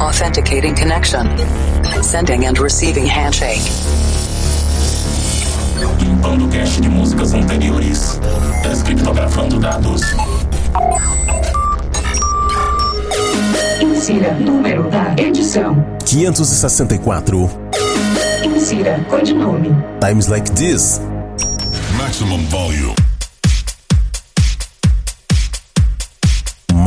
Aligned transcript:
Authenticating 0.00 0.74
connection. 0.74 1.26
Sending 2.02 2.46
and 2.46 2.56
receiving 2.58 3.06
handshake. 3.06 3.60
Limpando 5.98 6.48
cache 6.48 6.80
de 6.80 6.88
músicas 6.88 7.34
anteriores. 7.34 8.20
Descriptografando 8.62 9.58
dados. 9.58 10.02
Insira 13.80 14.32
número 14.34 14.88
da 14.90 15.14
edição: 15.16 15.84
564. 16.04 17.50
Insira 18.44 19.04
codinome. 19.10 19.70
Times 20.00 20.28
like 20.28 20.48
this. 20.52 21.00
Maximum 21.96 22.44
volume. 22.46 23.07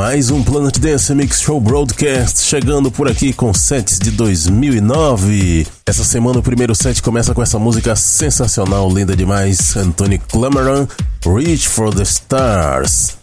Mais 0.02 0.32
um 0.32 0.42
Planet 0.42 0.80
Dance 0.80 1.14
Mix 1.14 1.42
Show 1.42 1.62
Broadcast 1.62 2.42
chegando 2.42 2.92
por 2.92 3.08
aqui 3.08 3.32
com 3.32 3.54
sets 3.54 4.00
de 4.00 4.10
2009. 4.10 5.68
Essa 5.86 6.04
semana 6.04 6.40
o 6.40 6.42
primeiro 6.42 6.74
set 6.74 7.04
começa 7.04 7.36
com 7.36 7.44
essa 7.44 7.60
música 7.60 7.96
sensacional, 7.96 8.92
linda 8.92 9.16
demais, 9.16 9.78
Anthony 9.78 10.18
Clamoran, 10.18 10.88
Reach 11.24 11.70
for 11.70 11.94
the 11.94 12.02
Stars. 12.02 13.16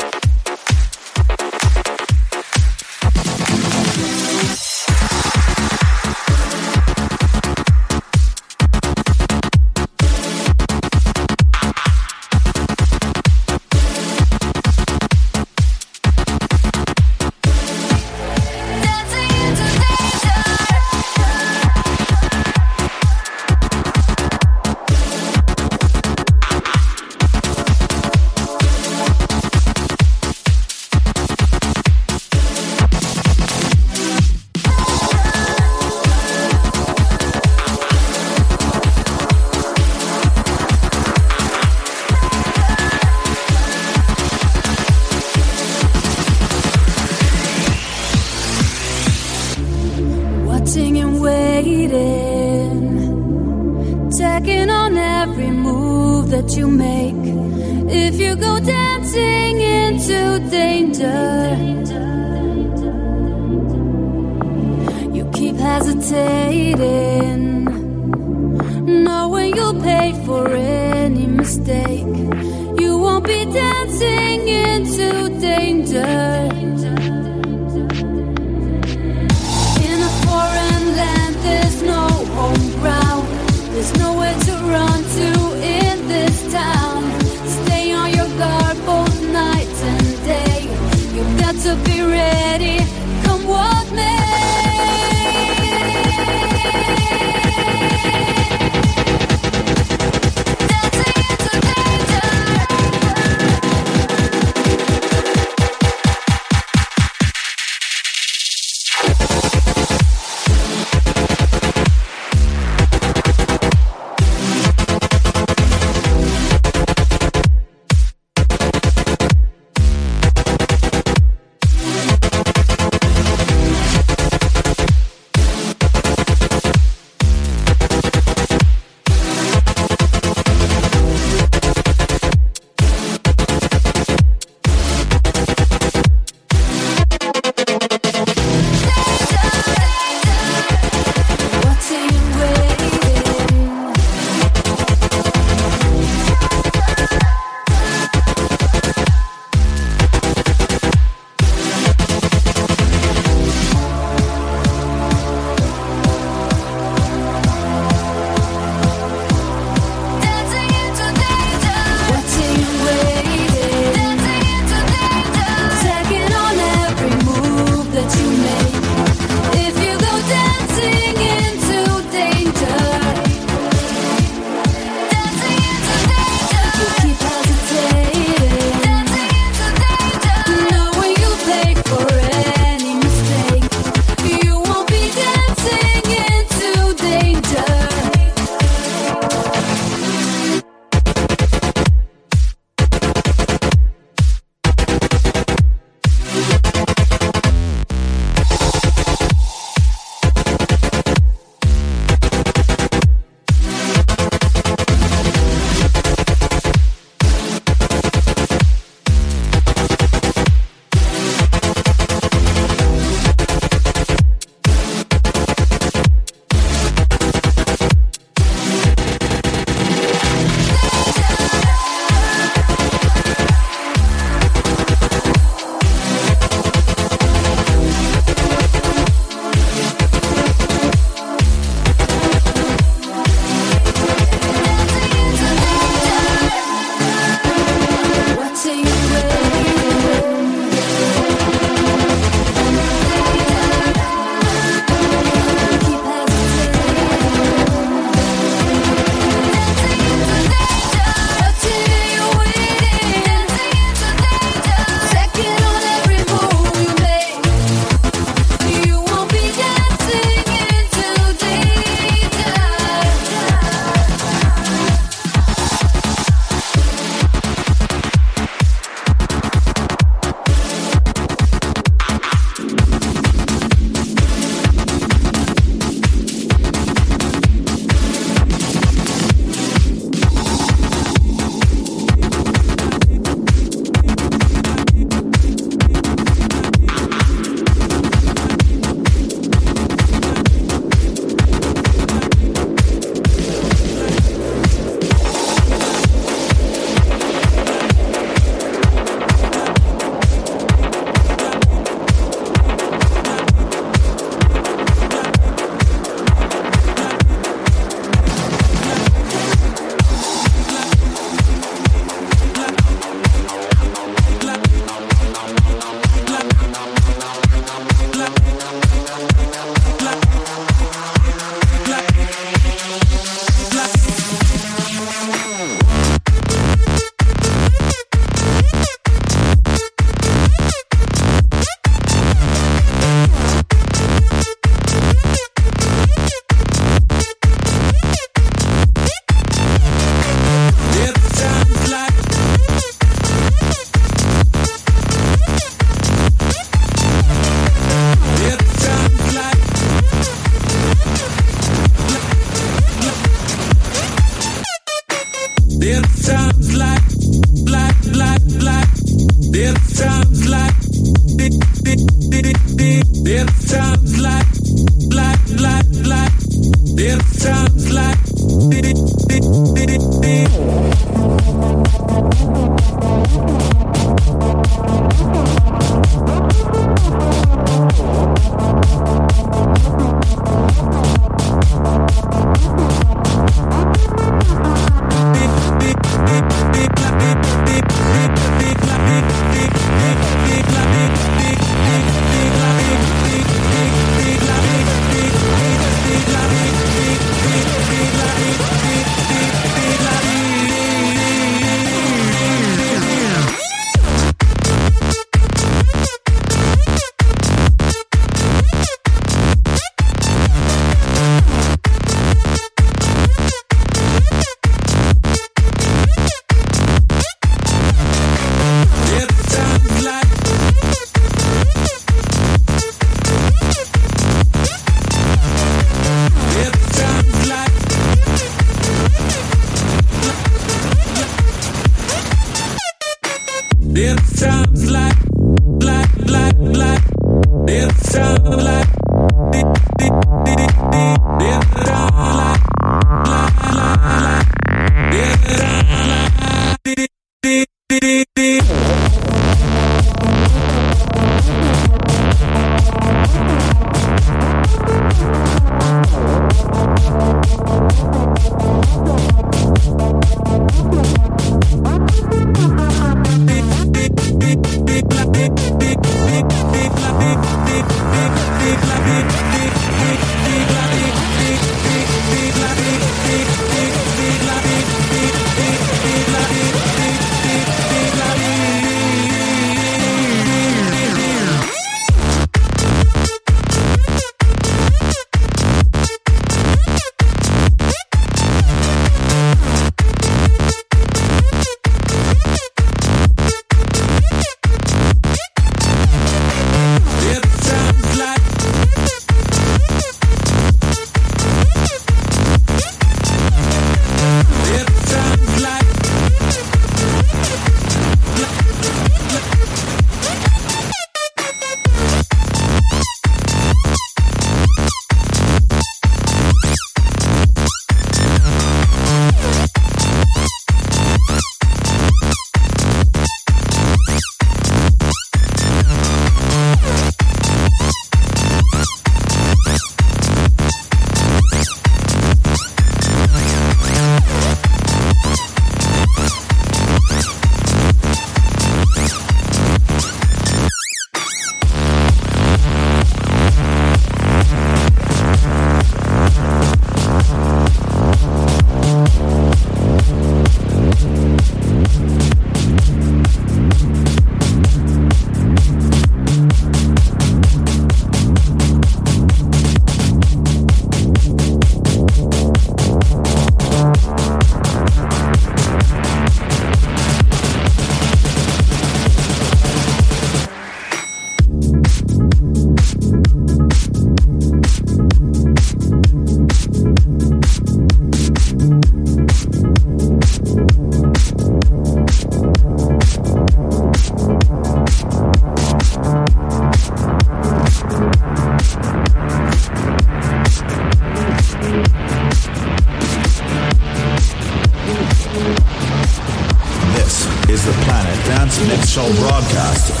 Dance 598.91 599.07
Mix 599.07 599.15
Show 599.15 599.21
broadcast. 599.21 600.00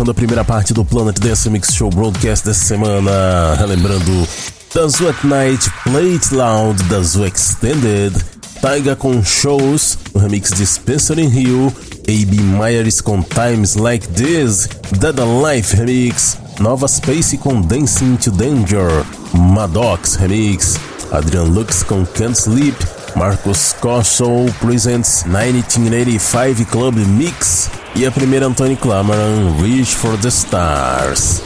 Fechando 0.00 0.12
a 0.12 0.14
primeira 0.14 0.42
parte 0.42 0.72
do 0.72 0.82
Planet 0.82 1.18
Dance 1.20 1.50
Mix 1.50 1.74
Show 1.74 1.90
Broadcast 1.90 2.46
dessa 2.46 2.64
semana, 2.64 3.54
relembrando 3.58 4.26
da 4.74 4.88
Zoo 4.88 5.10
at 5.10 5.22
Night, 5.24 5.70
Play 5.82 6.14
It 6.14 6.34
Loud 6.34 6.82
da 6.84 7.02
Zoo 7.02 7.26
Extended, 7.26 8.14
Taiga 8.62 8.96
com 8.96 9.22
Shows, 9.22 9.98
o 10.14 10.18
remix 10.18 10.52
de 10.52 10.64
Spencer 10.66 11.18
in 11.18 11.28
Hill, 11.28 11.70
A.B. 12.08 12.36
Myers 12.40 13.02
com 13.02 13.20
Times 13.20 13.74
Like 13.74 14.08
This, 14.08 14.70
Dead 14.98 15.18
Alive 15.18 15.76
Remix, 15.76 16.38
Nova 16.58 16.88
Space 16.88 17.36
com 17.36 17.60
Dancing 17.60 18.16
to 18.16 18.30
Danger, 18.30 19.04
Maddox 19.34 20.14
Remix, 20.14 20.76
Adrian 21.12 21.44
Lux 21.44 21.82
com 21.82 22.06
Can't 22.06 22.34
Sleep, 22.34 22.74
Marcos 23.16 23.74
Kossel 23.80 24.52
presents 24.60 25.24
1985 25.24 26.64
Club 26.66 26.96
Mix 26.96 27.70
e 27.94 28.06
a 28.06 28.10
primeira 28.10 28.46
Anthony 28.46 28.76
Clamaran, 28.76 29.56
Reach 29.60 29.94
for 29.94 30.16
the 30.18 30.28
Stars. 30.28 31.42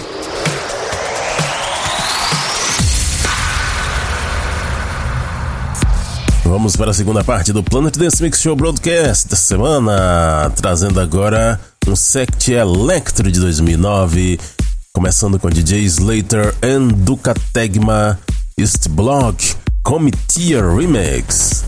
Vamos 6.45 6.77
para 6.77 6.91
a 6.91 6.95
segunda 6.95 7.25
parte 7.25 7.53
do 7.53 7.63
Planet 7.63 7.97
Dance 7.97 8.23
Mix 8.23 8.41
Show 8.41 8.55
Broadcast 8.55 9.29
da 9.29 9.37
semana, 9.37 10.53
trazendo 10.57 11.01
agora 11.01 11.59
um 11.87 11.97
Sect 11.97 12.53
Electro 12.53 13.31
de 13.31 13.41
2009, 13.41 14.39
começando 14.93 15.39
com 15.39 15.51
DJ 15.51 15.81
Slater 15.85 16.55
and 16.63 16.89
Duca 16.89 17.35
Tegma, 17.53 18.19
East 18.57 18.89
Block, 18.89 19.57
Comitia 19.85 20.63
Remix. 20.63 21.63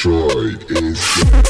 Detroit 0.00 0.70
is. 0.70 1.47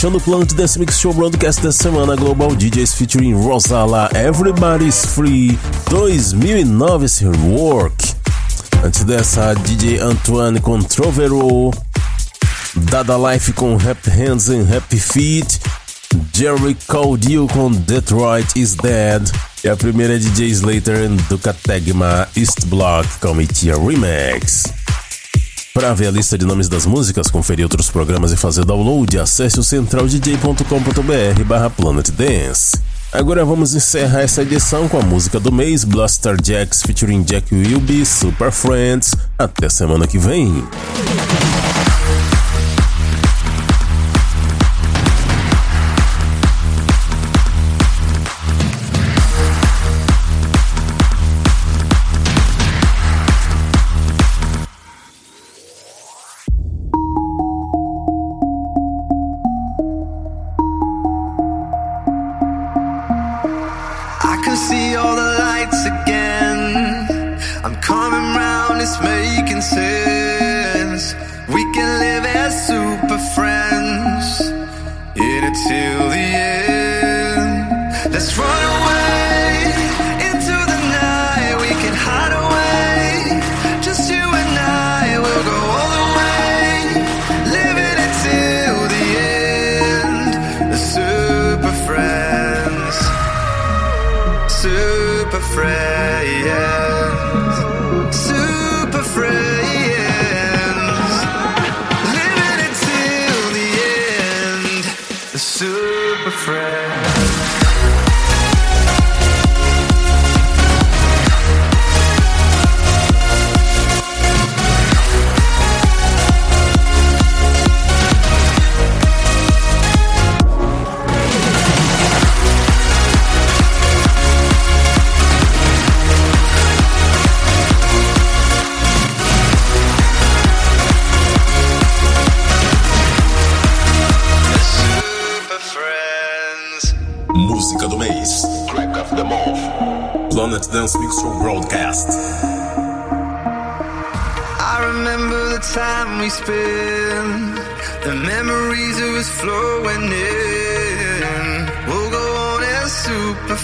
Fechando 0.00 0.16
o 0.16 0.20
plano 0.22 0.46
de 0.46 0.54
Dance 0.54 0.78
Mix 0.78 0.98
Show 0.98 1.12
Broadcast 1.12 1.60
da 1.60 1.70
semana 1.70 2.16
Global 2.16 2.56
DJs 2.56 2.94
featuring 2.94 3.34
Rosala 3.34 4.08
Everybody's 4.14 5.04
Free 5.04 5.58
2009 5.90 7.04
esse 7.04 7.26
work. 7.26 8.14
Antes 8.82 9.04
dessa, 9.04 9.52
DJ 9.52 9.98
Antoine 9.98 10.58
com 10.58 10.80
Trovero, 10.80 11.70
Dada 12.74 13.14
Life 13.18 13.52
com 13.52 13.74
Happy 13.74 14.08
Hands 14.08 14.48
and 14.48 14.74
Happy 14.74 14.98
Feet, 14.98 15.60
Jerry 16.32 16.78
Caudil 16.86 17.46
com 17.48 17.70
Detroit 17.70 18.56
is 18.56 18.76
Dead 18.76 19.30
e 19.62 19.68
a 19.68 19.76
primeira 19.76 20.14
é 20.14 20.18
DJ 20.18 20.48
Slater 20.48 21.10
do 21.28 21.36
Categma 21.36 22.26
East 22.34 22.64
Block 22.64 23.06
Committee 23.18 23.70
Remix. 23.70 24.64
Para 25.80 25.94
ver 25.94 26.08
a 26.08 26.10
lista 26.10 26.36
de 26.36 26.44
nomes 26.44 26.68
das 26.68 26.84
músicas, 26.84 27.28
conferir 27.28 27.64
outros 27.64 27.88
programas 27.88 28.32
e 28.32 28.36
fazer 28.36 28.66
download, 28.66 29.18
acesse 29.18 29.58
o 29.58 29.64
centraldj.com.br 29.64 31.44
barra 31.46 31.70
Planet 31.70 32.10
Dance. 32.10 32.78
Agora 33.10 33.46
vamos 33.46 33.74
encerrar 33.74 34.20
essa 34.20 34.42
edição 34.42 34.86
com 34.90 34.98
a 34.98 35.02
música 35.02 35.40
do 35.40 35.50
mês, 35.50 35.82
Blaster 35.82 36.36
Jacks 36.44 36.82
featuring 36.82 37.22
Jack 37.22 37.54
Wilby, 37.54 38.04
Super 38.04 38.52
Friends. 38.52 39.16
Até 39.38 39.70
semana 39.70 40.06
que 40.06 40.18
vem. 40.18 40.62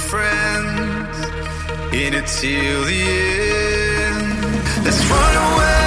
Friends, 0.09 1.19
in 1.93 2.15
it 2.15 2.27
till 2.27 2.85
the 2.85 3.03
end. 4.05 4.85
Let's 4.85 5.03
run 5.11 5.35
away 5.53 5.86